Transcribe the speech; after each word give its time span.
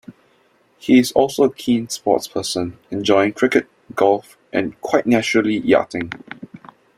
He 0.79 0.97
is 0.97 1.11
also 1.11 1.43
a 1.43 1.53
keen 1.53 1.87
sports 1.89 2.27
person, 2.27 2.79
enjoying 2.89 3.33
cricket, 3.33 3.67
golf 3.93 4.35
and 4.51 4.81
quite 4.81 5.05
naturally 5.05 5.57
yachting. 5.59 6.11